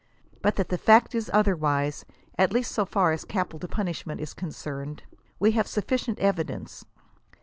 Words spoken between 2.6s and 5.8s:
so far as capital punishment is concerned, we have